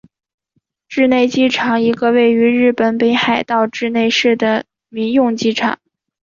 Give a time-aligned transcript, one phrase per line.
[0.89, 5.77] 稚内机场一个位于日本北海道稚内市的民用机场。